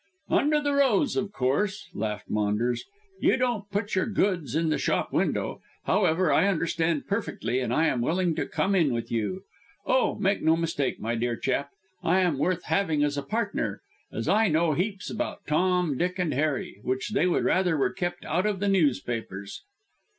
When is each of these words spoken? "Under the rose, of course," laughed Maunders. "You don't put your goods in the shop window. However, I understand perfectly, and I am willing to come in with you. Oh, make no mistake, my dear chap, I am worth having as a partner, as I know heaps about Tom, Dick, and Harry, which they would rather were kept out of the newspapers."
"Under 0.31 0.59
the 0.59 0.73
rose, 0.73 1.15
of 1.15 1.31
course," 1.31 1.87
laughed 1.93 2.27
Maunders. 2.27 2.85
"You 3.19 3.37
don't 3.37 3.69
put 3.69 3.93
your 3.93 4.07
goods 4.07 4.55
in 4.55 4.69
the 4.69 4.79
shop 4.79 5.13
window. 5.13 5.61
However, 5.83 6.33
I 6.33 6.47
understand 6.47 7.05
perfectly, 7.05 7.59
and 7.59 7.71
I 7.71 7.85
am 7.85 8.01
willing 8.01 8.33
to 8.37 8.47
come 8.47 8.73
in 8.73 8.95
with 8.95 9.11
you. 9.11 9.43
Oh, 9.85 10.15
make 10.15 10.41
no 10.41 10.55
mistake, 10.57 10.99
my 10.99 11.13
dear 11.13 11.35
chap, 11.35 11.69
I 12.01 12.21
am 12.21 12.39
worth 12.39 12.63
having 12.63 13.03
as 13.03 13.15
a 13.15 13.21
partner, 13.21 13.79
as 14.11 14.27
I 14.27 14.47
know 14.47 14.73
heaps 14.73 15.11
about 15.11 15.45
Tom, 15.45 15.99
Dick, 15.99 16.17
and 16.17 16.33
Harry, 16.33 16.79
which 16.81 17.11
they 17.11 17.27
would 17.27 17.43
rather 17.43 17.77
were 17.77 17.93
kept 17.93 18.25
out 18.25 18.47
of 18.47 18.59
the 18.59 18.67
newspapers." 18.69 19.61